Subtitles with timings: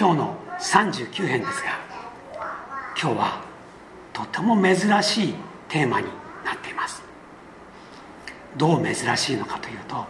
[0.00, 1.78] 今日の39編ですが
[2.98, 3.44] 今日は
[4.14, 5.34] とても珍しい
[5.68, 6.06] テーマに
[6.42, 7.02] なっています。
[8.56, 10.06] どう珍しいのかというと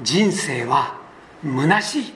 [0.00, 0.96] 人生は
[1.42, 2.14] 虚しい。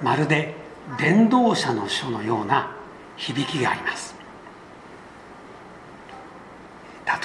[0.00, 0.54] まるで
[1.00, 2.70] 伝道者の書のような
[3.16, 4.14] 響きがあります。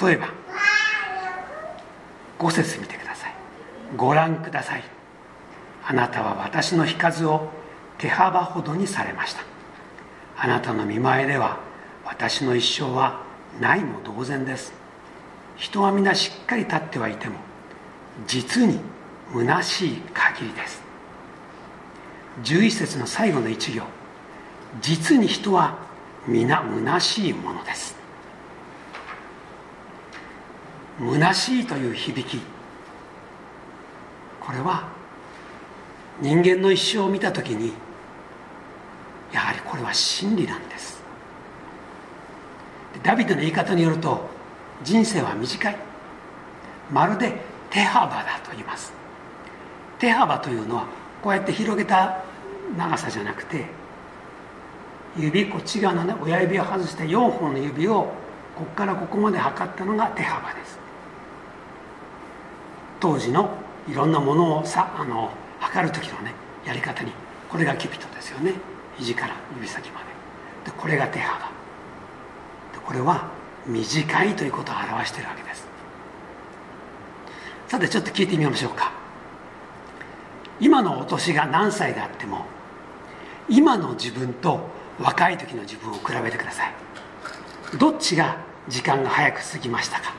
[0.02, 0.28] 例えば
[2.40, 3.07] 5節見てください。
[3.96, 4.84] ご覧ください。
[5.86, 7.48] あなたは私の日数を
[7.96, 9.42] 手幅ほどにされました。
[10.36, 11.58] あなたの見前では
[12.04, 13.22] 私の一生は
[13.60, 14.72] ないも同然です。
[15.56, 17.36] 人は皆しっかり立ってはいても
[18.26, 18.78] 実に
[19.32, 20.82] 虚しい限りです。
[22.44, 23.82] 11節の最後の一行。
[24.80, 25.78] 実に人は
[26.26, 27.96] 皆虚しいものです。
[31.00, 32.40] 虚しいという響き
[34.48, 34.88] これは
[36.22, 37.70] 人間の一生を見た時に
[39.30, 41.02] やはりこれは真理なんです。
[43.02, 44.26] ダビデの言い方によると
[44.82, 45.76] 人生は短い。
[46.90, 47.34] まるで
[47.68, 48.90] 手幅だと言います。
[49.98, 50.86] 手幅というのは
[51.22, 52.24] こうやって広げた
[52.74, 53.66] 長さじゃなくて
[55.14, 58.14] 指こっち側のね親指を外して4本の指を
[58.56, 60.78] ここからここまで測ったのが手幅です。
[62.98, 66.34] 当時のいろんなものをさあの測る時のね
[66.66, 67.12] やり方に
[67.48, 68.52] これがキュピトですよね。
[68.98, 70.00] 肘から指先ま
[70.64, 70.70] で。
[70.70, 71.46] でこれが手幅。
[72.72, 73.30] でこれは
[73.66, 75.66] 短いということを表しているわけです。
[77.68, 78.92] さてちょっと聞いてみましょうか。
[80.60, 82.44] 今のお年が何歳であっても
[83.48, 84.68] 今の自分と
[85.00, 86.74] 若い時の自分を比べてください。
[87.78, 88.36] どっちが
[88.68, 90.12] 時間が早く過ぎましたか？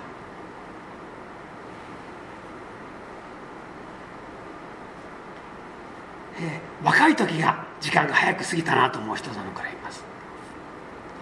[6.39, 10.03] えー、若い時が時間が早く過ぎたなと思う人どのくらいいます、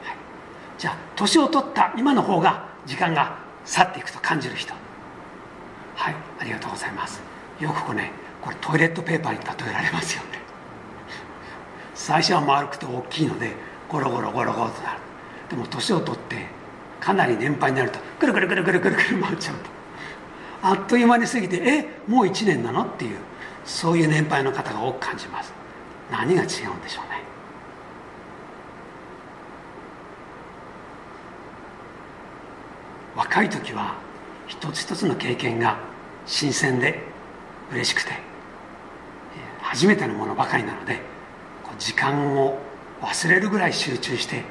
[0.04, 0.16] はい、
[0.78, 4.74] じゃあ年を取った今の方が時間が去っていくと感じる人。
[5.96, 6.16] はい。
[6.40, 7.22] ありがとうございます。
[7.60, 8.12] よくこれね
[8.42, 10.40] これトイレットペーパーに例えられますよね。
[11.94, 13.52] 最初は丸くて大きいので
[13.90, 15.00] ゴロゴロゴロゴロとなる。
[15.50, 16.46] でも年を取って
[17.02, 19.70] かなり年配になるとくるくるくるくるくるくる回っちゃうと。
[20.62, 22.84] あっという間に過ぎてえもう1年なの？
[22.84, 23.18] っていう。
[23.68, 25.54] そういう年配の方が多く感じます。
[26.10, 26.48] 何が違うん
[26.82, 27.22] でしょうね。
[33.16, 33.96] 若い時は
[34.48, 35.78] 一つ一つの経験が
[36.26, 37.04] 新鮮で
[37.72, 38.14] 嬉しくて
[39.62, 41.02] 初めてのものばかりなので
[41.78, 42.58] 時間を
[43.02, 44.42] 忘れるぐらい集中して、え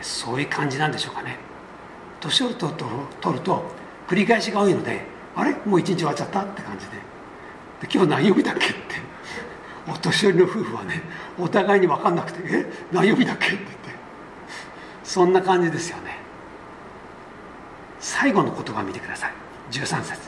[0.00, 1.38] ー、そういう感じなんでしょうかね。
[2.20, 3.64] 年を取ると
[4.06, 5.02] 繰り返しが多いので
[5.34, 5.54] あれ？
[5.66, 6.42] もう一日終わっちゃった？
[6.42, 7.09] って感じで。
[7.80, 9.00] で今日何曜日だっけって。
[9.88, 11.02] お年寄りの夫婦はね
[11.38, 13.90] お互いに分かんなくて「え何曜日だっけ?」って言って。
[15.02, 16.18] そんな感じですよね。
[17.98, 19.32] 最後の言葉見てください。
[19.72, 20.20] 13節。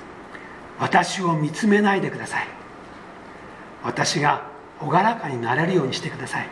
[0.81, 2.49] 私を見つめないでください。
[3.85, 4.43] 私が
[4.81, 6.49] 朗らかになれるようにしてください。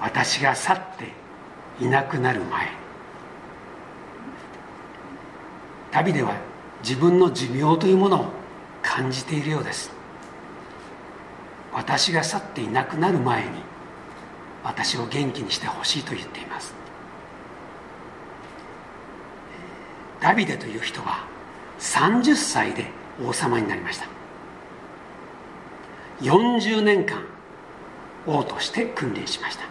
[0.00, 1.12] 私が去って
[1.80, 2.68] いなくなる前。
[5.90, 6.34] 旅では
[6.82, 8.37] 自分の寿命というものを
[8.88, 9.90] 感じているようです。
[11.74, 13.50] 私が去っていなくなる前に
[14.64, 16.72] 私を元気にしてほしいと言っています。
[20.20, 21.26] ダビデという人は
[21.78, 22.86] 30歳で
[23.22, 24.06] 王様になりました。
[26.22, 27.22] 40年間
[28.26, 29.64] 王として訓練しました。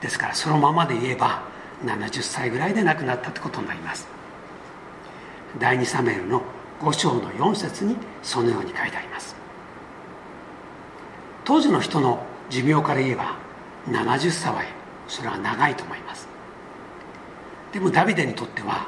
[0.00, 1.42] ですからそのままで言えば
[1.84, 4.08] 70歳ぐらいで亡くなったってことになります。
[5.60, 6.42] 第2サメールの
[6.80, 9.34] 5章の4節にそのように書いてあります。
[11.44, 13.36] 当時の人の寿命から言えば
[13.88, 14.62] 70歳は
[15.08, 16.28] それは長いと思います。
[17.72, 18.86] でもダビデにとっては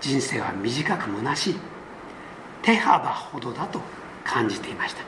[0.00, 1.56] 人生は短く虚しい
[2.62, 3.80] 手幅ほどだと
[4.24, 5.02] 感じていました。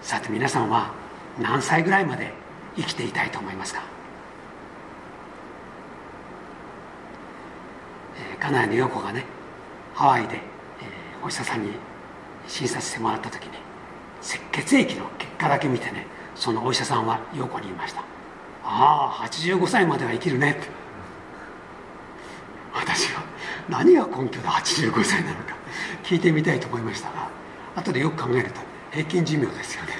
[0.00, 0.92] さて皆さんは
[1.40, 2.32] 何歳ぐらいまで
[2.76, 3.91] 生きていたいと思いますか？
[8.42, 9.24] 家内の陽子がね
[9.94, 11.70] ハワイで、えー、お医者さんに
[12.48, 13.50] 診察してもらった時に
[14.50, 18.00] 血液の結果だけ見てねそのお医者さんは陽子に言いました
[18.64, 20.82] 「ああ85歳までは生きるね」って。
[22.74, 23.22] 私は
[23.68, 25.54] 何が根拠で85歳なのか
[26.02, 27.28] 聞いてみたいと思いましたが
[27.76, 28.60] 後でよく考えると
[28.90, 29.90] 平均寿命ですよね。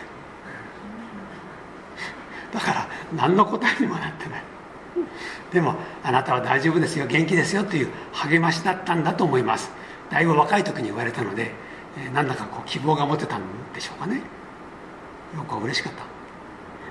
[2.52, 4.51] だから何の答えにもなってない。
[5.52, 9.70] でもあなたは大丈夫ですよ元気ですよという励ましだったんだと思います。
[10.10, 11.52] だいぶ若い時に言われたので、
[11.98, 13.40] えー、なんだかこう希望が持てたん
[13.74, 14.16] でしょうかね。
[14.16, 16.02] よく嬉しかった。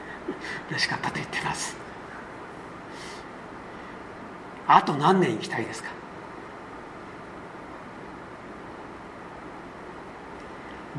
[0.69, 1.75] 嬉しかったと言ってます。
[4.67, 5.89] あと何年生きたいですか？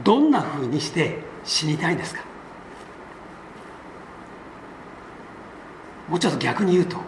[0.04, 2.31] どんなふうにして死にたいですか？
[6.12, 6.98] もうちょっと逆に言うと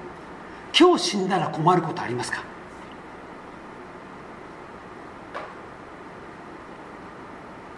[0.76, 2.42] 今日死んだら困ることありますか？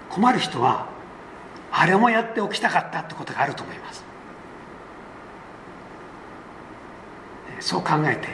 [0.08, 0.87] 困る人は
[1.73, 4.05] あれもやっておきたかったってことがあると思います。
[7.58, 8.28] そう考えて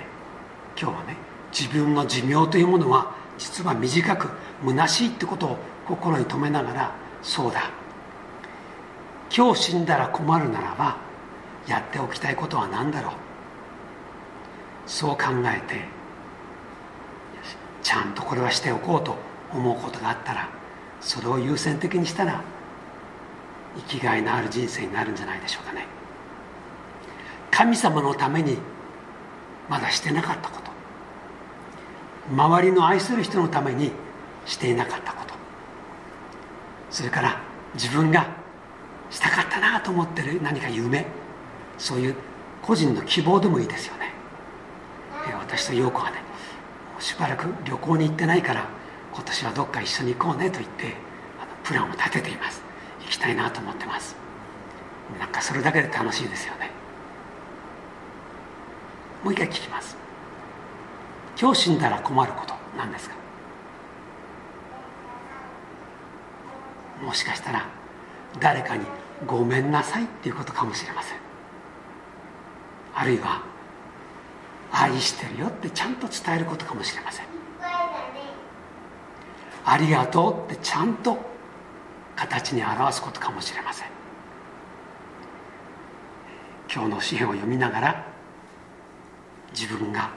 [0.78, 1.16] 今日はね
[1.50, 4.28] 自分の寿命というものは実は短く
[4.66, 5.56] 虚しいってことを
[5.88, 7.70] 心に留めながらそうだ。
[9.34, 10.98] 今日死んだら困るならば
[11.66, 13.12] やっておきたいことは何だろう？
[14.86, 15.84] そう考えて
[17.82, 19.16] ちゃんとこれはしておこうと
[19.52, 20.48] 思うことがあったら
[21.00, 22.42] それを優先的にしたら
[23.76, 25.86] 生きがいのある人生になるんじゃないでしょうかね。
[27.50, 28.58] 神様のために
[29.68, 30.70] まだしてなかったこと。
[32.30, 33.92] 周りの愛する人のために
[34.46, 35.34] していなかったこと。
[36.90, 37.40] それから
[37.74, 38.26] 自分が
[39.10, 41.06] したかったなと思ってる何か夢。
[41.82, 42.14] そういう
[42.62, 44.12] 個人の希望でもいいですよね。
[45.40, 46.18] 私と陽子はね
[47.00, 48.68] しばらく旅行に行ってないから
[49.12, 50.94] 今年はどっか一緒に行こうねと言って
[51.40, 52.62] あのプランを立てています。
[53.00, 54.14] 行きたいなと思ってます。
[55.18, 56.70] なんかそれだけで楽しいですよね。
[59.24, 59.96] もう一回聞きます。
[61.40, 63.16] 今日死んだら困ること何ですか？
[67.02, 67.66] もしかしたら
[68.38, 68.86] 誰かに
[69.26, 71.31] 「ごめんなさい」っていうことかもしれません。
[73.02, 73.42] あるいは
[74.70, 77.26] 「愛してるよ」ってちゃんと伝えることかもしれません。
[79.64, 81.18] ありがとうってちゃんと
[82.14, 83.88] 形に表すことかもしれません。
[86.72, 88.06] 今日の詩篇を読みながら
[89.52, 90.10] 自分が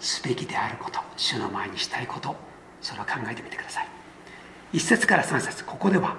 [0.00, 2.34] すべきであること主の前にしたいこと
[2.80, 3.88] それを考えてみてください。
[4.72, 6.16] 一節から三節ここでは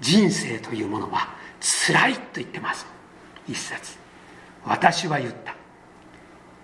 [0.00, 1.28] 人生というものは
[1.60, 2.86] 辛いと言ってます。
[3.46, 4.03] 一節。
[4.66, 5.54] 私は言った。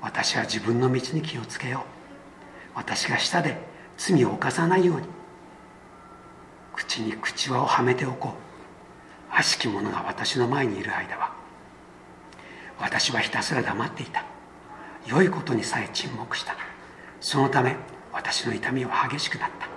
[0.01, 1.83] 私は自分の道に気をつけよう。
[2.75, 3.59] 私が舌で
[3.99, 5.07] 罪を犯さないように。
[6.75, 9.35] 口に口輪をはめておこう。
[9.35, 11.33] 悪しき者が私の前にいる間は。
[12.79, 14.25] 私はひたすら黙っていた。
[15.07, 16.57] 良いことにさえ沈黙した。
[17.21, 17.77] そのため
[18.13, 19.69] 私の痛みは激しくなった。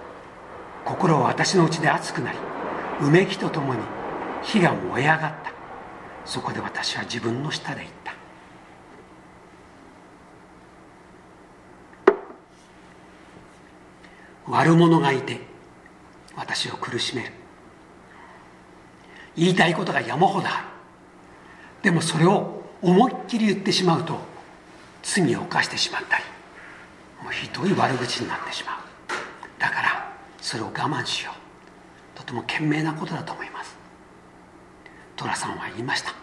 [0.86, 2.38] 心は私のうちで熱くなり
[3.02, 3.82] うめきとともに
[4.42, 5.52] 火が燃え上がった。
[6.26, 8.03] そこで私は自分の舌で言った。
[14.48, 15.42] 悪者がいて
[16.36, 17.32] 私を苦しめる。
[19.36, 20.58] 言いたいことが山ほどある。
[21.84, 24.18] でもそれを思いっきり言ってしまうと
[25.02, 26.24] 罪を犯してしまったり
[27.24, 28.76] もうひどい悪口になってしまう。
[29.60, 32.18] だからそれを我慢しよう。
[32.18, 33.76] とても賢明なことだと思います。
[35.16, 36.14] 寅さんは言いました。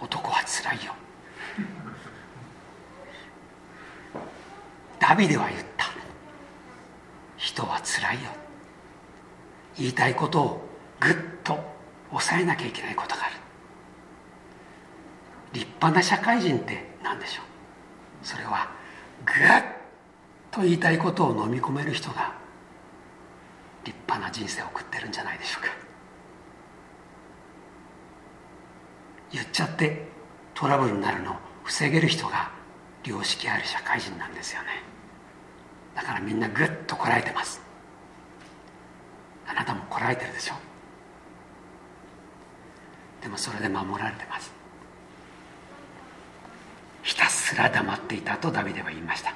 [0.00, 0.94] 男はつらいよ。
[4.98, 5.75] ダビデは言った。
[7.56, 8.30] 人はつらいよ。
[9.78, 10.68] 言いたいことを
[11.00, 11.58] ぐっと
[12.10, 13.32] 抑えなきゃいけないことがある。
[15.54, 18.26] 立派な社会人って何でしょう？
[18.26, 18.68] それは
[19.24, 19.36] ぐっ
[20.50, 22.34] と言いたいことを飲み込める人が
[23.84, 25.70] 立派な人生を送ってるんじゃないでしょうか。
[29.32, 30.08] 言っちゃって
[30.52, 32.50] トラブルになるのを防げる人が
[33.02, 34.68] 良識ある社会人なんですよね。
[35.96, 37.60] だからみんなぐっとこらえてます。
[39.48, 40.54] あなたもこらえてるでしょ。
[43.22, 44.52] でもそれで守られてます。
[47.02, 49.34] ひたすら黙っていたとダビデは言いました。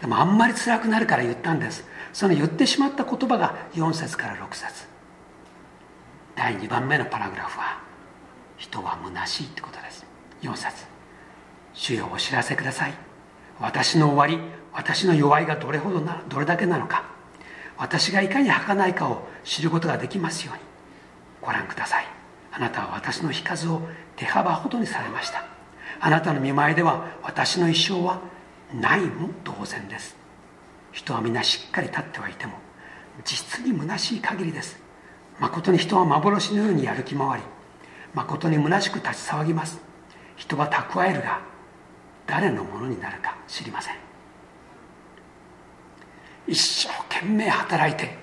[0.00, 1.84] でもあんまり辛くなるから言ったんです。
[2.12, 4.86] その言ってしまった言葉が4節から6節。
[6.36, 7.80] 第2番目のパラグラフは
[8.56, 10.06] 人は虚しいってことです。
[10.42, 10.86] 4節。
[11.74, 12.94] 主よお知らせください。
[13.58, 17.04] 私の終わり私の弱いがどれほどなどれだけなのか。
[17.76, 20.62] 私がいかに儚いかを知ることができますように。
[21.40, 22.06] ご覧ください。
[22.52, 23.82] あなたは私の日数を
[24.16, 25.44] 手幅ほどにされました。
[26.00, 28.20] あなたの見舞いでは私の一生は
[28.74, 30.16] ないも同然です。
[30.92, 32.54] 人は皆しっかり立ってはいても
[33.24, 34.78] 実に虚しい限りです。
[35.38, 37.44] 誠に人は幻のようにやる気回り。
[38.14, 39.80] 誠に虚しく立ち騒ぎます。
[40.36, 41.40] 人は蓄えるが
[42.26, 44.09] 誰のものになるか知りません。
[46.50, 48.18] 一生懸命働いて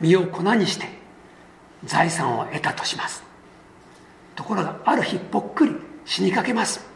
[0.00, 0.86] 身を粉にして
[1.84, 3.24] 財産を得たとします。
[4.36, 6.86] ところがある日ぽっくり死にかけます。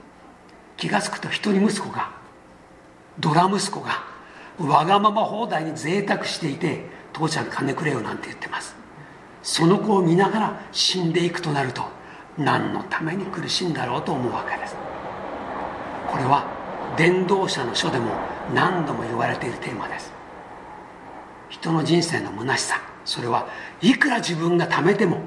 [0.76, 2.12] 気が付くと一人息子が
[3.18, 4.04] ドラ息子が
[4.58, 8.76] わがまま放題に贅沢していて父ちゃん金くれよなんて言ってます。
[9.42, 11.82] その子を見ながら死んでいくとなると
[12.36, 14.76] 何のために苦しいんだろうと思うわけです。
[16.08, 16.46] これは
[16.96, 18.12] 伝道者の書でも
[18.54, 20.17] 何度も言われているテーマです。
[21.48, 23.48] 人の人生の虚しさそれは
[23.80, 25.20] いくら自分が貯めても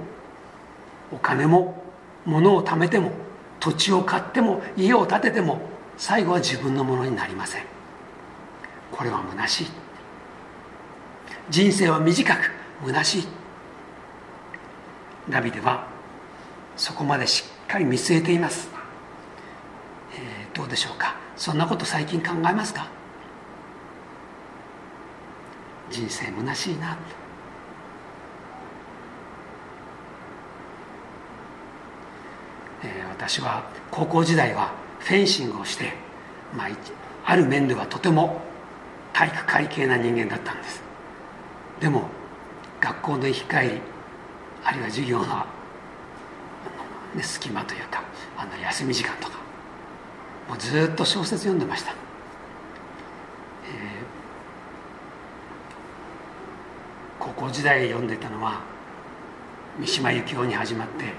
[1.12, 1.84] お金も
[2.26, 3.12] 物を貯めても
[3.60, 5.62] 土地を買っても家を建てても
[5.98, 7.64] 最後は自分のものになりません。
[8.92, 9.68] これは虚しい。
[11.50, 12.52] 人生は短く
[12.86, 13.28] 虚しい。
[15.30, 15.88] ダビデは
[16.76, 18.70] そこまでしっかり見据えています、
[20.16, 21.16] えー、どうでしょうか。
[21.36, 22.88] そんなこと最近考えますか？
[25.92, 26.98] 人生虚しいな
[32.84, 35.94] えー、私は高校時代はフェンシングをして、
[36.56, 36.70] まあ、
[37.26, 38.42] ある面ではとても
[39.14, 40.82] 体育会系な人間だったんです。
[41.80, 42.06] でも
[42.80, 43.52] 学校の行き帰り
[44.64, 45.26] あるいは授業の、
[47.16, 48.04] ね、隙間というか
[48.38, 49.40] あの休み時間とか
[50.48, 51.98] もうずっと小説読んでました、えー、
[57.22, 58.62] 高校時代読んでたのは
[59.80, 61.14] 三島由紀夫に始まって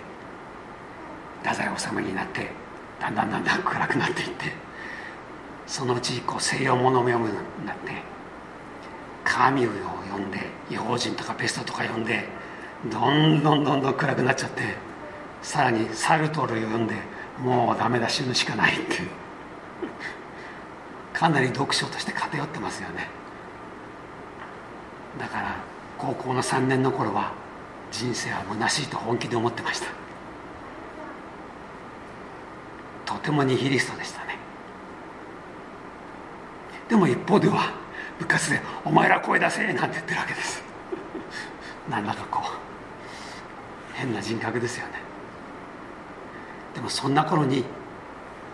[1.44, 2.50] 太宰治になって
[3.00, 4.46] だんだんだんだん暗くなっていって
[5.64, 7.92] そのうちこう西洋物を読むようになって
[9.22, 9.70] 神を
[10.08, 12.24] 読んで異邦人とかペストとか読んで
[12.90, 14.62] どんどんどんどん暗くなっちゃって
[15.40, 16.96] さらにサルトルを読んで
[17.38, 19.08] もうダメだ死ぬしかないっていう。
[21.12, 23.08] かなり読書として偏ってますよね。
[25.18, 25.71] だから
[26.02, 27.32] 高校の3年の頃は
[27.92, 29.86] 人生は虚しいと本気で思ってました。
[33.06, 34.36] とてもニヒリストでしたね。
[36.88, 37.70] でも一方では
[38.18, 40.60] 部活で「お前ら声出せ!」なんて言ってるわけです。
[41.88, 42.50] なんだかこう
[43.94, 44.94] 変な人格ですよね。
[46.74, 47.64] でもそんな頃に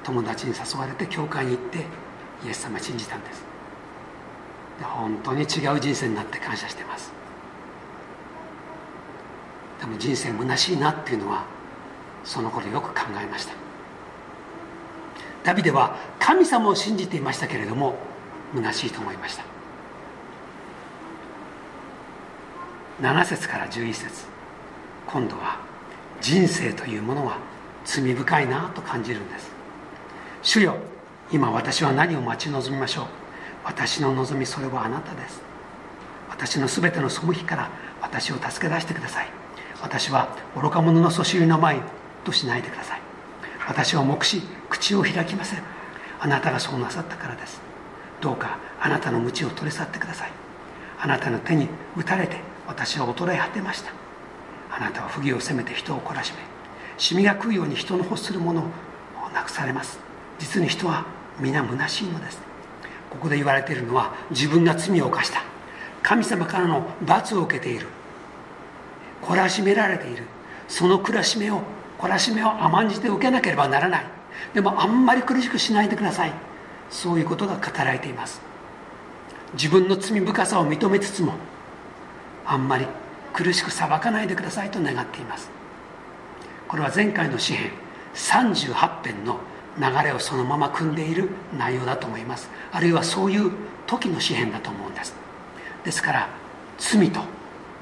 [0.05, 1.87] 友達に誘われて教会に行って
[2.45, 3.43] イエス様信じたんです。
[4.81, 7.18] で本当に違う人生になって感謝してます。
[9.81, 11.45] でも人生虚しいなっていうのは
[12.25, 13.55] その頃よく考えました。
[15.45, 17.97] ダビデは神様を信じていましたけれども
[18.55, 19.45] 虚しいと思いました。
[23.01, 24.27] 7節から11節。
[25.07, 25.61] 今度は
[26.21, 27.39] 人生というものは
[27.85, 29.51] 罪深いなと感じるんです。
[30.43, 30.77] 主よ
[31.31, 33.07] 今私は何を待ち望みましょう。
[33.65, 35.41] 私の望みそれはあなたです。
[36.29, 37.71] 私の全ての背きから
[38.01, 39.38] 私を助け出してください。
[39.83, 41.81] 私は愚か者のそしりの前
[42.25, 43.01] としないでください。
[43.67, 45.63] 私は目視口を開きません。
[46.21, 47.61] あなたがそうなさったからです。
[48.21, 50.33] どうかあなたの鞭を取り去ってください。
[51.01, 53.93] あなたの手に打たれて私は衰え果てました。
[54.71, 56.39] あなたは不義を責めて人を懲らしめ
[56.99, 58.65] シミが食うように人の欲するものを
[59.33, 59.99] なくされます。
[60.39, 61.05] 実に人は
[61.39, 62.41] 皆虚しいのです。
[63.11, 65.43] ここで言われているのは自分が罪を犯した。
[66.03, 67.87] 神様からの罰を受けている。
[69.23, 70.25] 懲らしめられている。
[70.69, 71.63] その懲らしめを
[71.99, 74.07] 懲らしめを甘んじて受けなければならない。
[74.55, 76.33] でもあんまり苦しくしないでください。
[76.91, 78.41] そういうことが語られています。
[79.55, 81.35] 自分の罪深さを認めつつも
[82.45, 82.87] あんまり
[83.33, 85.51] 苦しく裁かないでくださいと願っています。
[86.67, 87.71] これは前回の詩篇
[88.15, 89.39] 38編の
[89.79, 92.51] 流れをそのまま組んでいる内容だと思います。
[92.73, 93.53] あるいはそういう
[93.87, 95.15] 時の詩篇だと思うんです。
[95.85, 96.29] ですから
[96.79, 97.21] 罪と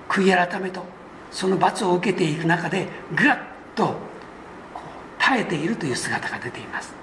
[0.09, 0.85] 悔い改めと
[1.37, 3.37] その罰を受けている中でぐっ
[3.75, 3.95] と
[5.19, 6.95] 耐えているという姿が出ています。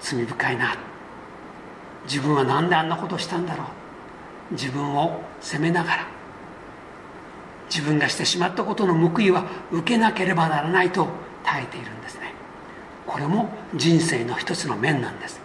[0.00, 0.76] 罪深いな。
[2.04, 3.64] 自分は何であんなことをしたんだろ
[4.50, 4.52] う。
[4.52, 6.06] 自分を責めながら。
[7.70, 11.08] 自分がしてしまったことの報いは受けなければならないと
[11.42, 12.34] 耐えているんですね。
[13.06, 15.40] これも人生の一つの面なんです。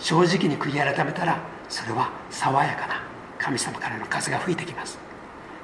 [0.00, 1.38] 正直に悔い改めたら
[1.70, 4.98] それは爽やかな神様からの風が吹いてきます。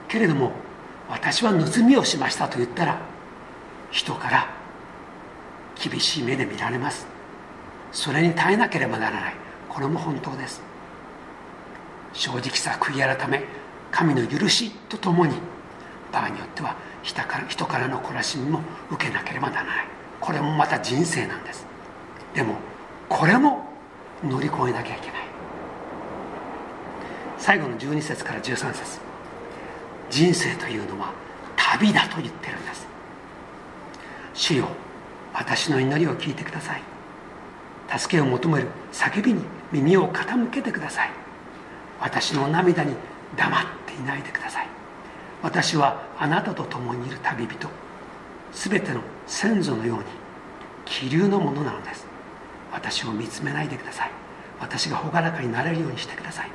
[0.08, 0.52] けれども
[1.08, 3.00] 私は盗みをしましたと言ったら
[3.90, 4.48] 人から
[5.82, 7.06] 厳しい目で見られます。
[7.92, 9.34] それに耐えなければならない。
[9.68, 10.60] これも本当です。
[12.12, 13.44] 正直さ悔い改め
[13.90, 15.34] 神の許しとともに
[16.12, 18.60] 場合によっては人から人からの懲らしみも
[18.90, 19.86] 受けなければならない。
[20.20, 21.66] これもまた人生なんです。
[22.34, 22.54] でも
[23.08, 23.64] これも
[24.22, 25.19] 乗り越えなきゃいけない。
[27.40, 29.00] 最後の12節から13節。
[30.10, 31.12] 人生というのは
[31.56, 32.86] 旅だと言ってるんです。
[34.34, 34.68] 主よ
[35.32, 36.82] 私の祈りを聞いてください。
[37.98, 39.42] 助けを求める叫びに
[39.72, 41.10] 耳を傾けてください。
[41.98, 42.94] 私の涙に
[43.36, 44.66] 黙っていないでください。
[45.42, 47.68] 私はあなたと共にいる旅人。
[48.52, 50.04] 全ての先祖のように
[50.84, 52.06] 気流のものなのです。
[52.70, 54.10] 私を見つめないでください。
[54.60, 56.50] 私が朗らかになれるようにしてください。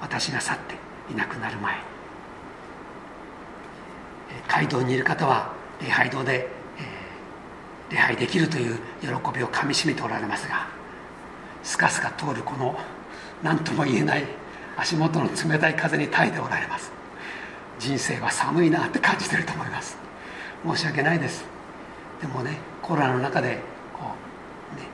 [0.00, 0.74] 私が去って
[1.12, 1.74] いなくなる前。
[4.48, 10.66] 街道にいる方は礼拝堂で、えー、礼拝できるという喜びをかみしめておられますが
[11.62, 12.78] スカスカ通るこの
[13.42, 14.24] 何とも言えない
[14.76, 16.90] 足元の冷たい風に耐えておられます。
[17.78, 19.96] 人生は寒いなって感じてると思います。
[20.66, 21.44] 申し訳ないです。
[22.20, 23.60] でもねコロナの中で
[23.92, 24.06] こ
[24.74, 24.86] う、ね、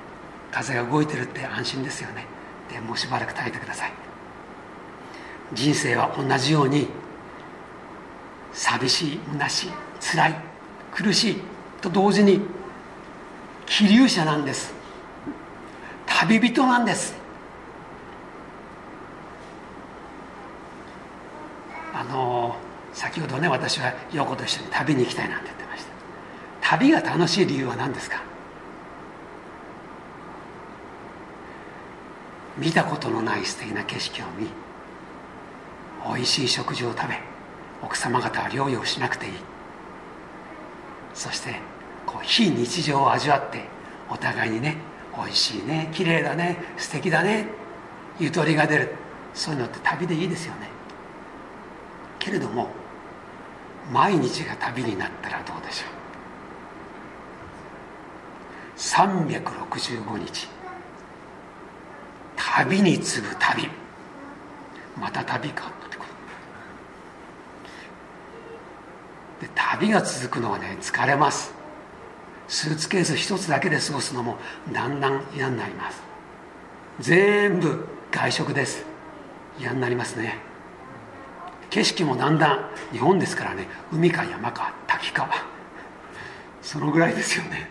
[0.52, 2.26] 風が動いてるって安心ですよね。
[2.72, 4.05] でもうしばらく耐えてください。
[5.52, 6.88] 人生は同じように
[8.52, 10.34] 寂しい虚しい辛い
[10.92, 11.36] 苦しい
[11.80, 12.40] と同時に
[13.66, 14.74] 気流者なんです。
[16.06, 17.14] 旅人なんです。
[21.92, 22.56] あの
[22.92, 25.90] 先ほどね私は陽子と一緒に旅に行きたいなんて言ってました。
[26.76, 28.22] 旅が楽しい理由は何ですか？
[32.56, 34.48] 見たことのない素敵な景色を見
[36.08, 37.18] おいしい食事を食べ
[37.82, 39.32] 奥様方は療養しなくていい。
[41.14, 41.56] そして
[42.06, 43.64] こう非日常を味わって
[44.08, 44.76] お互いにね
[45.18, 47.48] おいしいね綺麗だね素敵だね
[48.18, 48.94] ゆとりが出る。
[49.34, 50.68] そういうのって旅でいいですよね。
[52.18, 52.68] けれども
[53.92, 55.96] 毎日が旅になったらどうでしょう。
[58.78, 60.48] 365日。
[62.36, 63.68] 旅に次ぐ旅。
[64.98, 65.86] また旅かって
[69.40, 71.54] で旅が続くのはね疲れます。
[72.48, 74.38] スーツケース一つだけで過ごすのも
[74.72, 76.00] だんだん嫌になります。
[77.00, 78.84] 全部外食です。
[79.58, 80.38] 嫌になりますね。
[81.70, 83.66] 景色もだんだん日本ですからね。
[83.92, 85.28] 海か山か滝か。
[86.62, 87.68] そのぐらいですよね。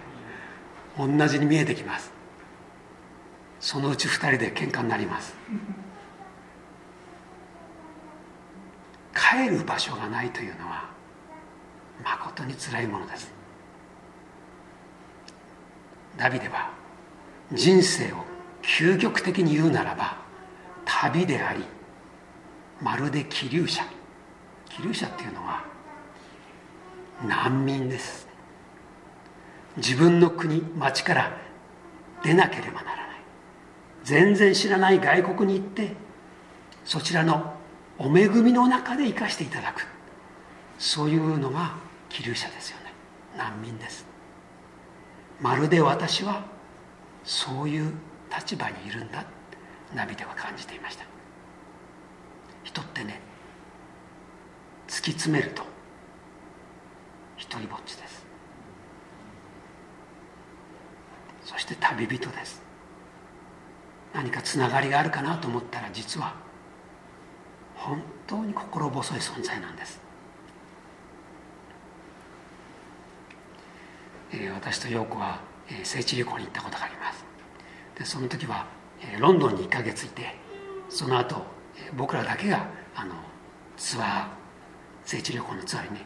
[0.97, 2.11] 同じに見えてきます。
[3.59, 5.33] そのうち2人で喧嘩になります。
[9.15, 10.89] 帰る場所がないというのは
[12.03, 13.33] 誠につらいものです。
[16.17, 16.69] ダビデは
[17.51, 18.17] 人生を
[18.61, 20.17] 究極的に言うならば
[20.83, 21.63] 旅であり
[22.81, 23.83] まるで気流者
[24.69, 25.63] 気流者っていうのは
[27.25, 28.27] 難民です。
[29.77, 31.37] 自分の国町から
[32.23, 33.21] 出なければならない。
[34.03, 35.95] 全然知らない外国に行って
[36.83, 37.55] そちらの
[37.97, 39.87] お恵みの中で生かしていただく。
[40.77, 41.75] そういうのが
[42.09, 42.93] 気流者ですよね。
[43.37, 44.05] 難民です。
[45.41, 46.45] まるで私は
[47.23, 47.93] そういう
[48.35, 49.25] 立場にいるんだ。
[49.93, 51.05] ナビでは感じていました。
[52.63, 53.21] 人ってね
[54.87, 55.63] 突き詰めると
[57.37, 58.25] 一人ぼっちです。
[61.45, 62.61] そして旅人です。
[64.13, 66.44] 何かつながりがあるかなと思ったら実は
[67.85, 70.01] 本当に心細い存在なんです。
[74.33, 77.23] え私と陽子は、え聖地旅行に行ったことがあります。
[77.95, 78.65] でその時は、
[79.01, 80.35] えロンドンに1ヶ月いて
[80.89, 81.35] その後、
[81.77, 83.13] え僕らだけがあの
[83.77, 84.27] ツアー
[85.03, 86.05] 聖地旅行のツアーにね、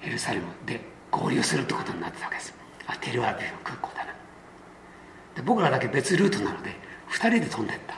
[0.00, 0.80] えー、エルサレムで
[1.10, 2.54] 合流するってことになってたわけです。
[2.86, 4.14] あテルアビブの空港だな。
[5.36, 6.70] で僕らだけ別ルートなので
[7.10, 7.96] 2人で飛んでった。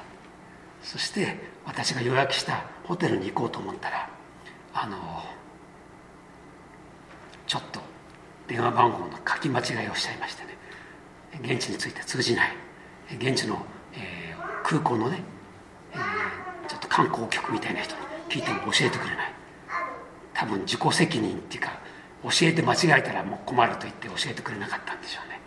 [0.83, 4.11] そして私が予約したホテルに行こうと思ったら
[4.75, 4.97] あの
[7.47, 7.81] ちょっと
[8.49, 10.51] 電話番号の書き間違いをしちゃいましてね。
[11.43, 12.57] 現地について通じない。
[13.17, 15.23] 現地の、えー、空港のね、
[15.93, 19.33] えー、ちょっと観光局みたいな人に聞いても教えてくれない。
[20.35, 21.79] 多分自己責任っていうか
[22.23, 25.41] 教えて間違えたらもう困ると言って教えてくれなかったんでしょうね。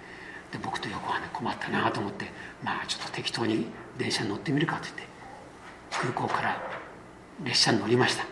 [0.51, 2.25] で僕と横はね困ったなと思って
[2.63, 5.03] まあちょっと適当に電車に乗ってみるかと言って
[6.01, 6.61] 空港から
[7.43, 8.25] 列車に乗りました。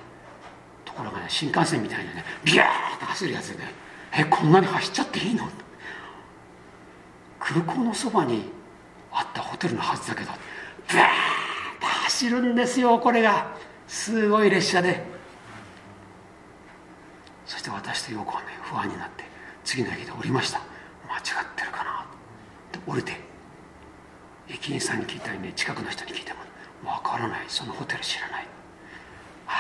[0.86, 2.66] ところがね新幹線みたいにねビャー
[2.98, 3.72] ッと走るやつでね
[4.14, 5.48] えこんなに走っちゃっていいの？
[7.40, 8.52] 空港のそばに
[9.12, 10.32] あったホテルのはずだけど
[10.88, 11.10] ブワーッ
[11.80, 13.56] と走るんですよこれが。
[13.88, 15.04] すごい列車で。
[17.46, 19.24] そして私と陽子はね不安になって
[19.64, 20.60] 次の駅で降りました。
[21.10, 21.24] 間違っ
[21.56, 21.92] てるかな？
[22.02, 23.20] って降りて
[24.50, 26.40] 駅員さんに聞いたりね近くの人に聞いても
[26.84, 27.46] わからない。
[27.48, 28.48] そのホテル知らない。
[29.48, 29.52] あ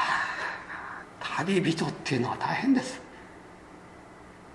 [1.19, 3.01] あ旅人っていうのは大変です。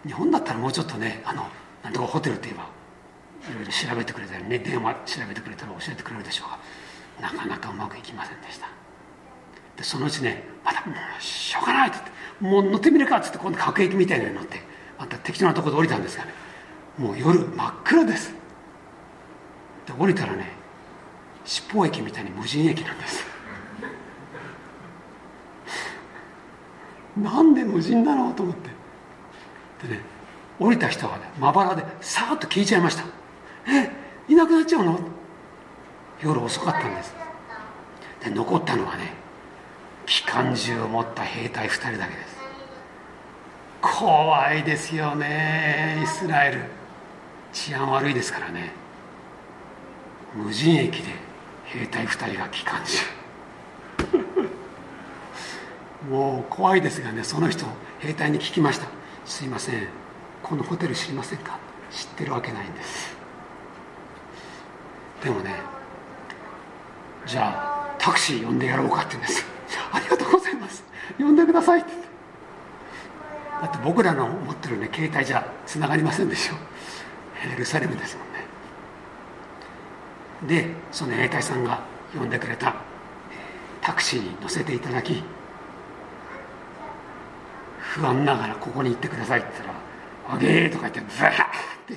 [0.04, 1.46] 日本だったらもうちょっとねあの
[1.82, 2.68] なんとかホテルって言えば
[3.50, 6.44] いろいろ調べてくれたりね電話調べてくれたら教えてくれるでしょ
[7.18, 8.68] うがなかなかうまくいきませんでした。
[9.76, 14.60] でそのうちねまたもうしょうがないってってもう乗ってみるかっつって今度各駅みたいなのに乗って
[14.98, 16.32] また適当なところで降りたんですがね
[16.98, 18.34] もう夜真っ暗です。
[19.86, 20.50] で降りたらね
[21.46, 23.24] 七宝駅みたいに無人駅なんです。
[27.16, 28.68] なんで無人なのと思って。
[29.88, 30.00] でね
[30.58, 33.04] 降りた人がねまばらでさーっと消えちゃいました。
[33.68, 33.90] え
[34.28, 34.98] いなくなっちゃうの？
[36.20, 37.14] 夜遅かったんです。
[38.24, 39.12] で残ったのはね
[40.04, 42.36] 機関銃を持った兵隊2人だけです。
[43.80, 46.62] 怖いですよねイスラエル。
[47.52, 48.72] 治安悪いですからね。
[50.34, 51.25] 無人駅で
[51.66, 52.98] 兵隊2人が機関銃
[56.08, 57.66] もう怖いですがねその人
[57.98, 58.86] 兵隊に聞きました。
[59.24, 59.88] すいません。
[60.42, 61.58] このホテル知りませんか？
[61.90, 63.16] 知ってるわけないんです。
[65.24, 65.56] でもね
[67.26, 69.44] じゃあタクシー呼んでやろうかって言うんです。
[69.92, 70.84] ありがとうございます。
[71.18, 71.90] 呼んでくださいって。
[73.60, 76.54] だって僕らの持ってるね携帯じゃつながりませんでしょ。
[77.52, 78.35] エルサレムですもんね。
[80.46, 81.80] でその兵隊さんが
[82.16, 82.74] 呼んでくれた。
[83.82, 85.22] タクシーに乗せていただき
[87.78, 89.74] 不安ながらここに行ってくださいって言ったら
[90.34, 91.36] 「あげー」とか言ってブワーっ
[91.86, 91.94] て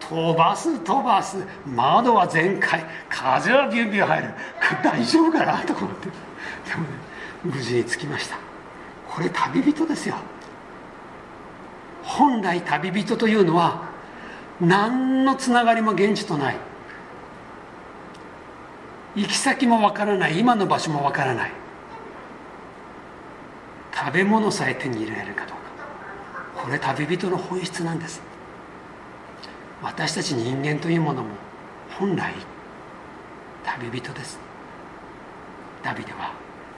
[0.00, 4.30] 飛ばす飛ばす窓は全開風はビュンビュン入る。
[4.82, 6.08] 大丈夫かなと思って。
[6.08, 6.88] でもね
[7.44, 8.38] 無事に着きました。
[9.06, 10.16] これ旅人ですよ。
[12.02, 13.82] 本来旅人というのは
[14.58, 16.56] 何のつながりも現地とない。
[19.16, 20.38] 行き先もわからない。
[20.38, 21.50] 今の場所もわからない。
[23.94, 26.62] 食べ物さえ手に入れられるかどうか。
[26.62, 28.20] これ旅人の本質なんです。
[29.82, 31.30] 私たち人間というものも
[31.98, 32.34] 本来
[33.64, 34.38] 旅人です。
[35.82, 36.34] ダビデは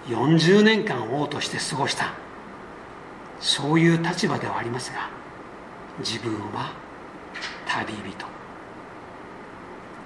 [0.06, 2.14] 40年間王として過ごした。
[3.40, 5.10] そういう立場ではありますが
[5.98, 6.72] 自分は
[7.66, 8.26] 旅人。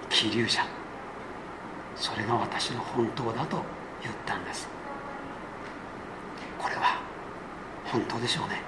[0.09, 0.82] 気流者。
[2.03, 3.63] それが私の本当だと
[4.03, 4.67] 言ったんです。
[6.59, 7.01] これは
[7.85, 8.61] 本当でしょうね。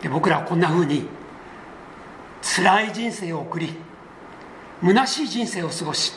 [0.00, 1.06] で僕らはこんなふうに
[2.40, 3.74] 辛い人生を送り
[4.80, 6.14] 虚しい人生を過ごし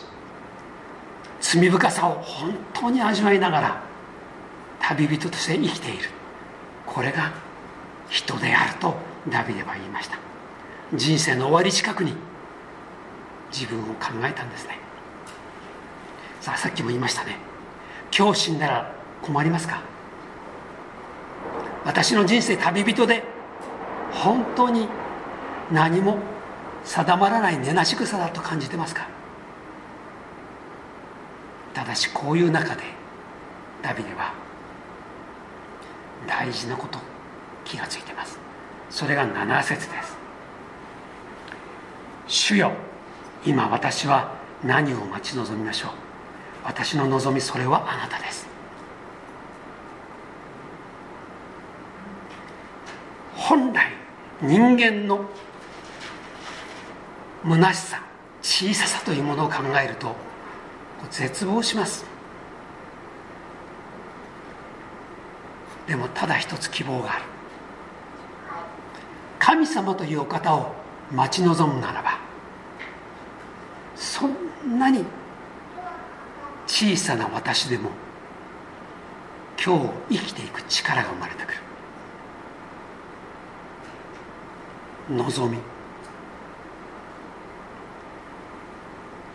[1.41, 3.83] 罪深さを本当に味わいながら
[4.79, 6.09] 旅人として生きている。
[6.85, 7.33] これが
[8.07, 8.95] 人であると
[9.27, 10.17] ダビデは言いました。
[10.93, 12.15] 人生の終わり近くに
[13.51, 14.90] 自分を考えたんですね。
[16.41, 17.37] さあさっきも言いましたね。
[18.17, 19.81] 今日死んだら困りますか？
[21.85, 23.23] 私の人生旅人で
[24.11, 24.87] 本当に
[25.71, 26.17] 何も
[26.83, 29.07] 定まらない根なし草だと感じてますか？
[31.75, 32.81] ただしこういう中で
[33.83, 34.33] ダビデは
[36.27, 36.97] 大事なこと
[37.65, 38.39] 気がついてます。
[38.89, 40.17] それが7節です。
[42.27, 42.71] 主よ
[43.45, 45.91] 今私は何を待ち望みましょう？
[46.63, 48.47] 私の望みそれはあなたです。
[53.35, 53.91] 本来
[54.41, 55.25] 人間の
[57.43, 58.01] 虚しさ
[58.41, 60.15] 小ささというものを考えると
[61.09, 62.05] 絶望します。
[65.87, 67.23] でもただ一つ希望がある。
[69.39, 70.73] 神様というお方を
[71.11, 72.19] 待ち望むならば
[73.95, 75.03] そんなに
[76.81, 77.91] 小さな私でも
[79.63, 79.77] 今
[80.09, 81.57] 日生きていく力が生まれてくる。
[85.15, 85.59] 望み。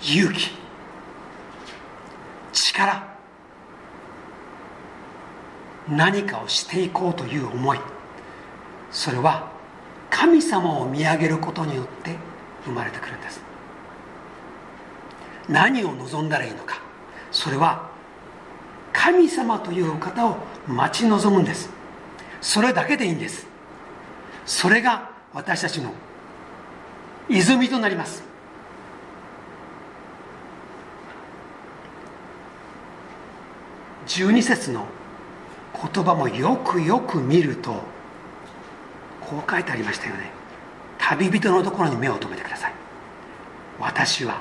[0.02, 0.50] 勇気。
[2.52, 3.16] 力。
[5.88, 7.78] 何かをしていこうという思い。
[8.90, 9.52] それは
[10.10, 12.16] 神様を見上げることによって
[12.64, 13.40] 生まれてくるんです。
[15.48, 16.85] 何を望んだらいいのか。
[17.30, 17.90] それは
[18.92, 20.36] 神様という方を
[20.66, 21.68] 待ち望むんです。
[22.40, 23.46] それだけでいいんです。
[24.44, 25.92] それが私たちの
[27.28, 28.22] 泉となります。
[34.06, 34.86] 12節の
[35.74, 37.82] 言葉もよくよく見ると
[39.20, 40.30] こう書いてありましたよね。
[40.98, 42.72] 旅人のところに目を留めてください。
[43.78, 44.40] 私は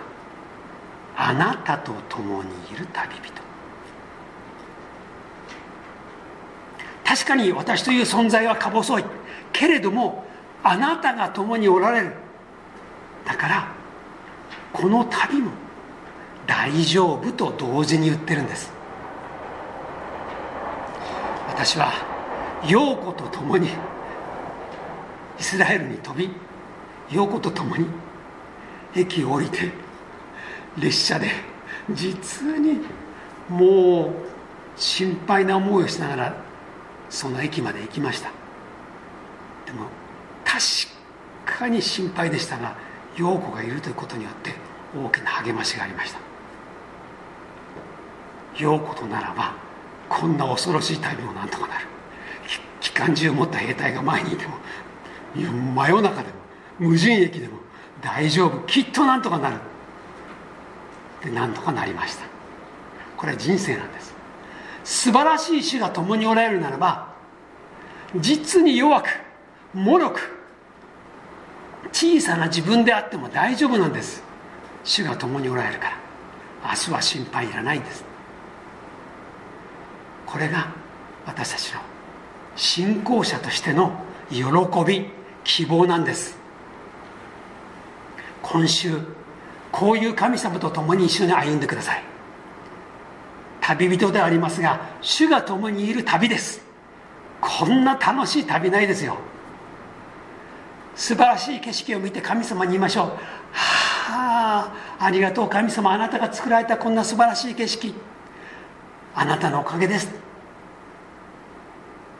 [1.18, 3.42] あなたと共にいる旅人。
[7.04, 9.06] 確かに私という存在はか細い
[9.54, 10.26] けれども
[10.64, 12.14] あなたが共におられる。
[13.26, 13.68] だから
[14.74, 15.52] この旅も
[16.46, 18.72] 大丈夫と同時に言ってるんです。
[21.48, 21.94] 私は
[22.68, 23.70] 陽子と共に
[25.40, 26.30] イスラエルに飛び
[27.10, 27.86] 陽子と共に
[28.96, 29.85] 駅を降りて
[30.78, 31.30] 列車で
[31.92, 32.80] 実に
[33.50, 34.12] もう
[34.76, 36.36] 心配な思いをしながら
[37.10, 38.30] その駅まで行きました。
[39.66, 39.86] でも
[40.44, 42.76] 確かに心配でしたが
[43.16, 44.54] 陽子がいるということによって
[44.96, 46.20] 大きな励ましがありました。
[48.58, 49.54] 陽子とならば
[50.10, 51.86] こんな恐ろしい旅もなんとかなる。
[52.80, 54.54] 機関銃を持った兵隊が前にいても
[55.36, 56.36] 真夜中でも
[56.80, 57.58] 無人駅でも
[58.02, 59.58] 大丈夫きっとなんとかなる。
[61.26, 62.26] でなんとかなりました。
[63.18, 64.14] これは人生なんです。
[64.84, 67.12] 素晴らしい主が共におられるならば
[68.16, 69.10] 実に弱く
[69.74, 70.32] 脆く
[71.92, 74.24] 小さな自分であっても大丈夫なんです。
[74.84, 75.98] 主が共におられるから。
[76.68, 78.04] 明日は心配いらないんです。
[80.26, 80.74] これが
[81.26, 81.80] 私たちの
[82.56, 83.92] 信仰者としての
[84.30, 84.44] 喜
[84.86, 85.08] び
[85.44, 86.38] 希望なんです。
[88.42, 89.00] 今週
[89.76, 92.04] こういう神様と共に一緒に歩んでください。
[93.60, 96.64] 旅人ではありますが主が共にいる旅です。
[97.42, 99.18] こんな楽しい旅ないですよ。
[100.96, 103.06] 素晴らしい景色を見て神様に言いましょう。
[103.08, 103.18] は
[103.52, 105.50] あありがとう。
[105.50, 107.94] 神様あなたが作られたこんな素晴らしい景色。
[109.14, 110.10] あなたのおかげです。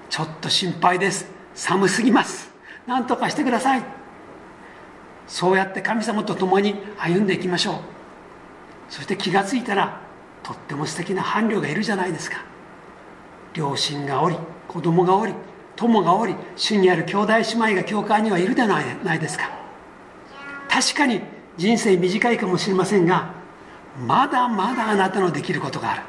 [0.10, 1.26] ちょっと心配です。
[1.54, 2.52] 寒すぎます。
[2.86, 4.05] 何とかしてください。
[5.28, 7.76] そうやって神様と共に歩んでいきましょう。
[8.90, 10.02] そして気が付いたら
[10.44, 12.44] とっても素敵な伴侶がいるじゃないですか。
[13.54, 15.34] 両親がおり子供がおり
[15.76, 19.50] 友がおり主にある兄弟姉妹が教会にはいるではないですか。
[20.70, 21.22] 確かに
[21.58, 23.34] 人生短いかもしれませんが
[24.06, 26.02] まだまだあなたのできることがある。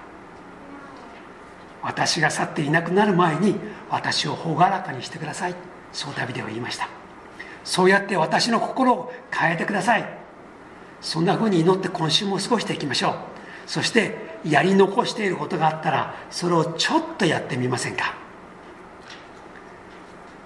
[1.83, 3.55] 私が去っていなくなる前に
[3.89, 5.55] 私を朗らかにしてください。
[5.93, 6.89] そうダビデは言いました。
[7.67, 10.09] そうやって私の心を変えてください。
[11.01, 13.15] そんなふうに祈って今週も過ごしていきましょう。
[13.67, 18.15] そしてやり残していることがあったらそれをちょっとやってみませんか。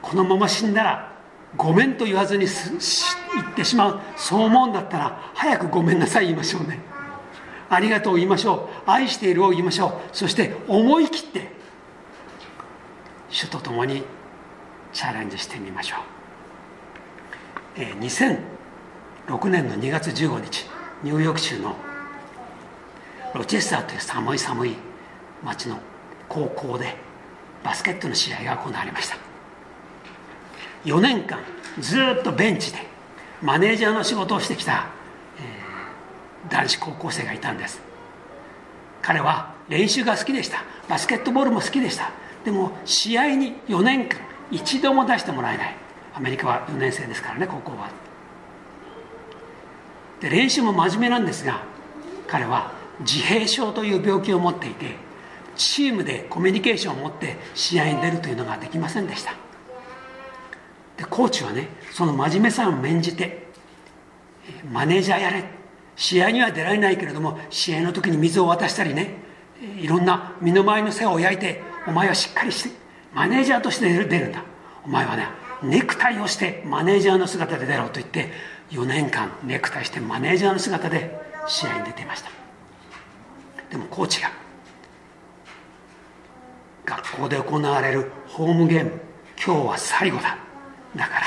[0.01, 1.13] このまま死んだら
[1.57, 4.01] ごめんと言わずに言ってしまう。
[4.17, 6.81] そう思うんだったら早くごめんなさい言いましょうね。
[7.69, 8.91] ありがとう言いましょう。
[8.91, 9.93] 愛しているを言いましょう。
[10.17, 11.53] そして思い切って
[13.29, 14.05] 主と共に
[14.95, 15.99] チャレンジしてみましょう、
[17.77, 20.67] 2006年の2月15日
[21.03, 21.77] ニューヨーク州の
[23.35, 24.75] ロチェスターという寒い寒い
[25.45, 25.79] 町の
[26.29, 26.97] 高校で
[27.63, 29.17] バスケットの試合が行われました。
[30.85, 31.39] 4年間
[31.79, 32.79] ずっとベンチで
[33.43, 34.89] マネージャーの仕事をしてきた、
[35.39, 37.81] えー、男子高校生がいたんです。
[39.03, 40.65] 彼は練習が好きでした。
[40.89, 42.11] バスケットボールも好きでした。
[42.45, 44.19] でも試合に4年間
[44.51, 45.77] 一度も出してもらえない。
[46.15, 47.89] アメリカは4年生ですからね高校は。
[50.21, 51.63] で練習も真面目なんですが
[52.27, 54.97] 彼は自閉症という病気を持っていて
[55.57, 59.35] チームでコミュニケーションを持って試合に出るというのができませんでした。
[60.97, 63.49] でコーチはねその真面目さを免じて
[64.71, 65.45] マネージャーやれ。
[65.97, 69.17] 試合には出られないけれども試合の時に水を渡したりね
[69.79, 72.71] いろんな身の回りの世話を焼いてお前はしっかりして
[73.13, 74.43] マネージャーとして出るんだ。
[74.85, 75.27] お前はね
[75.63, 78.31] ネクタイをしてマネージャーの姿で出ろと言って
[78.71, 82.31] 4年間ネクタイしてマネージャーの姿で試合に出ていました。
[83.71, 84.31] でもコーチが
[86.85, 89.01] 学校で行われるホームゲーム
[89.45, 90.39] 今日は最後だ。
[90.97, 91.27] だから、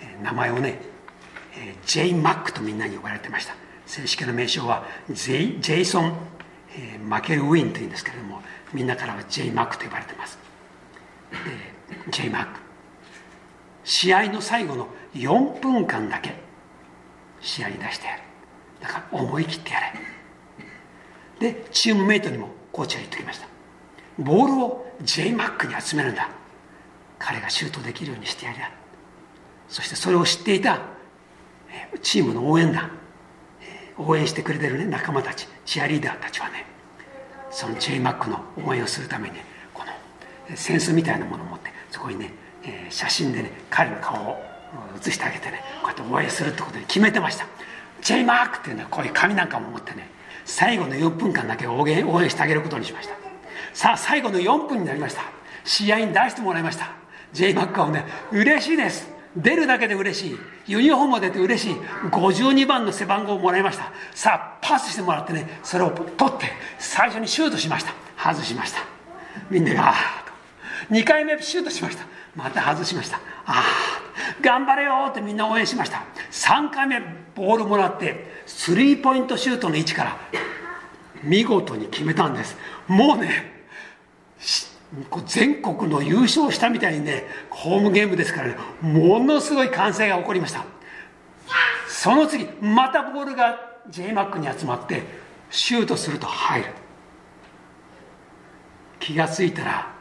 [0.00, 0.80] えー、名前をね、
[1.56, 3.54] えー、ジェイ・マックとみんなに呼ばれてました。
[3.86, 6.16] 正式な名称はジェイジェイソン、
[6.76, 8.40] えー、マケルウィンというんですけれども
[8.72, 10.38] みんなからはジェイ・マックと呼ばれてます、
[11.32, 12.60] えー J マーク
[13.84, 16.34] 試合の最後の4分間だけ。
[17.40, 18.22] 試合に出してやる。
[18.80, 19.80] だから思い切ってや
[21.40, 21.52] れ。
[21.52, 23.48] でチームメイトにもコーチは言ってきました。
[24.18, 26.28] ボールを J マックに集めるんだ。
[27.18, 28.70] 彼がシュートできるようにしてやりゃ。
[29.68, 30.80] そしてそれを知っていた
[32.02, 32.90] チームの応援団。
[33.98, 35.48] 応援してくれてる、ね、仲間たち。
[35.64, 36.66] チアリーダーたちはね。
[37.50, 39.36] その J マックの応援をするために
[39.74, 41.61] このセンスみたいなものを持って
[42.02, 42.32] こにね、
[42.64, 44.42] えー、写真でね彼の顔を
[44.96, 47.46] 写してあげてねこうやって応援するってことに決めてました。
[48.02, 50.08] J マークっていうのはこういう紙なんかも持ってね
[50.44, 53.14] 最後の4分間だけ応援応援してあげることにしました。
[53.72, 55.22] さあ最後の4分になりました。
[55.64, 56.90] 試合に出してもらいました。
[57.32, 59.08] J マックはね嬉しいです。
[59.36, 60.38] 出るだけで嬉しい。
[60.66, 61.74] ユニフォームも出て嬉しい。
[62.10, 63.92] 52番の背番号をもらいました。
[64.14, 66.46] さあパスしてもらってねそれを取って
[66.78, 67.94] 最初にシュートしました。
[68.18, 68.80] 外しました。
[69.50, 70.21] みんなが
[70.90, 72.04] 2回目シュートしました。
[72.34, 73.16] また外しました。
[73.16, 73.62] ああ
[74.40, 76.04] 頑張れよってみんな応援しました。
[76.30, 77.00] 3回目
[77.34, 80.16] ボールもらってスリーポイントシュートの位置から
[81.22, 82.56] 見事に決めたんです。
[82.88, 83.52] もうね
[85.26, 90.64] 全国の優勝したみたいにねホームゲームですからねものすごい歓声が起こりました。
[91.88, 95.02] その次またボールが J マックに集まって
[95.50, 96.68] シュートすると入る。
[98.98, 99.92] 気が付いたら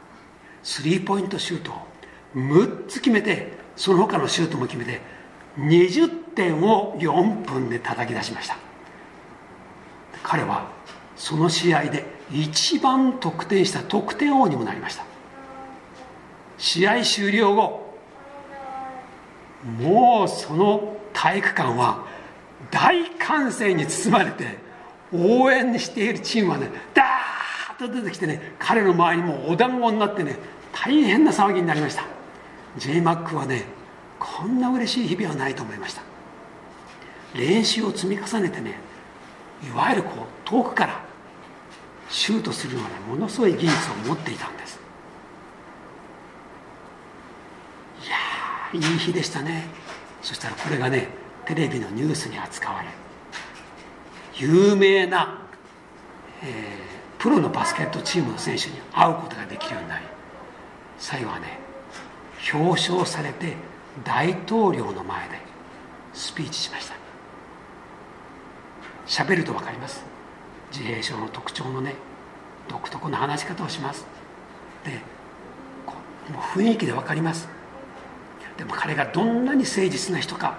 [0.64, 1.72] スリーポイントシュート。
[1.72, 1.92] を
[2.36, 5.02] 6つ決めてその他のシュートも決めて
[5.58, 8.58] 20点を4分で叩き出しました。
[10.24, 10.70] 彼は
[11.16, 15.04] その試合で一番得点した得点王にもなりました。
[16.58, 17.92] 試合終了後
[19.80, 22.06] もうその体育館は
[22.70, 24.58] 大歓声に包まれて
[25.14, 27.06] 応援しているチームはねダー
[27.88, 30.38] と出てきてね彼の周りもお団子になってね
[30.74, 32.04] 大変な騒ぎになりました。
[32.78, 33.66] J マックはね
[34.20, 36.02] こんな嬉しい日々はないと思いました。
[37.34, 38.80] 練習を積み重ねてね
[39.66, 40.16] いわゆるこう
[40.46, 41.02] 遠くから
[42.10, 44.80] シュートするのはねものすごい技術を持っていたんです。
[48.74, 49.66] いやいい日でしたね。
[50.22, 51.08] そしたらこれがね
[51.46, 52.90] テレビのニュースに扱われ
[54.36, 55.42] 有名な、
[56.44, 56.50] えー、
[57.22, 60.06] プロのバスケットチームの選手に会うことができるようになり
[60.98, 61.60] 最後はね
[62.52, 63.56] 表彰されて
[64.04, 65.38] 大統領の前で
[66.14, 66.96] スピーチしました。
[69.06, 70.04] 喋ると分かります。
[70.72, 71.94] 自閉症の特徴のね
[72.68, 74.04] 独特な話し方をします。
[74.84, 74.94] で
[76.34, 77.48] もう雰囲気で分かります。
[78.58, 80.58] でも彼がどんなに誠実な人か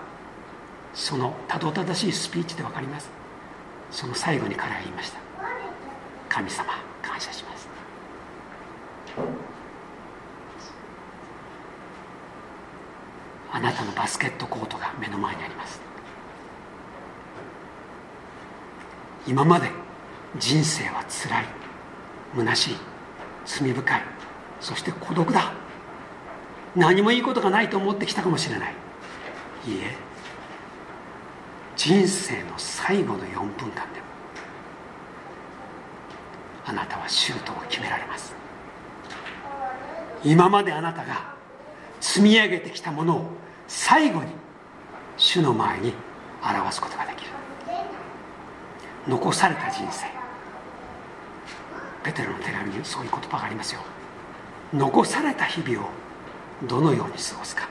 [0.94, 3.10] そのたどただしいスピーチで分かります。
[3.90, 5.21] その最後に彼は言いました。
[6.32, 7.68] 神様感謝します。
[13.52, 15.78] あなたのバスケットコートが目の前にあります。
[19.26, 19.70] 今まで
[20.38, 21.44] 人生はつらい
[22.34, 22.76] 虚しい
[23.44, 24.02] 罪深い
[24.58, 25.52] そして孤独だ。
[26.74, 28.74] 何もいいことがないと思ってきたかもしれない。
[29.66, 29.94] いいえ
[31.76, 34.11] 人生の最後の4分間でも。
[36.72, 38.34] あなたはシュートを決められます。
[40.24, 41.34] 今まであなたが
[42.00, 43.26] 積み上げてきたものを
[43.68, 44.32] 最後に
[45.18, 45.92] 主の前に
[46.42, 47.30] 表すことができる。
[49.06, 50.06] 残された人生。
[52.02, 53.82] ペテロの手紙にそういう言葉がありますよ。
[54.72, 55.90] 残された日々を
[56.66, 57.68] どのように過ごすか。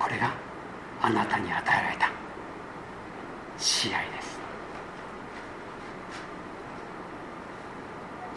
[0.00, 0.34] これが
[1.00, 2.10] あなたに与えられた
[3.56, 4.17] 試合です。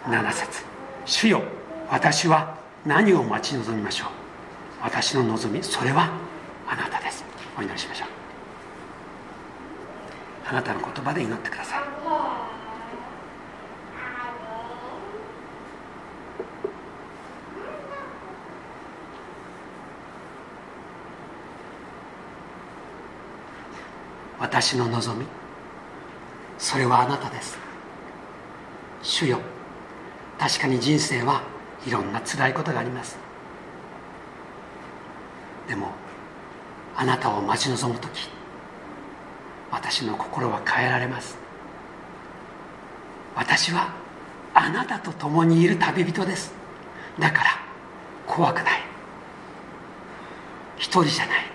[0.07, 0.63] 7節。
[1.05, 1.43] 主よ
[1.89, 4.07] 私は何を待ち望みましょう？
[4.81, 6.09] 私の望みそれは
[6.67, 7.23] あなたです。
[7.57, 8.07] お祈りしましょう。
[10.49, 11.79] あなたの言葉で祈ってください。
[24.39, 25.25] 私の望み
[26.57, 27.57] それはあなたです。
[29.01, 29.39] 主よ
[30.41, 31.43] 確かに人生は
[31.85, 33.15] いろんな辛いことがあります。
[35.67, 35.91] でも
[36.95, 38.27] あなたを待ち望む時
[39.69, 41.37] 私の心は変えられます。
[43.35, 43.93] 私は
[44.55, 46.51] あなたと共にいる旅人です。
[47.19, 47.49] だから
[48.25, 48.81] 怖くない。
[50.77, 51.45] 一人じゃない。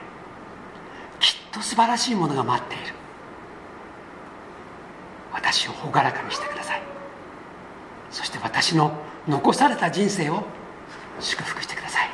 [1.18, 2.84] きっと素晴らしいものが待っている。
[5.32, 6.85] 私を朗らかにしてください。
[8.10, 8.92] そして私の
[9.28, 10.44] 残された人生を
[11.20, 12.10] 祝福してください。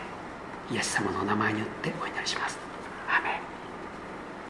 [0.70, 2.61] イエス様のお名前によってお祈りします。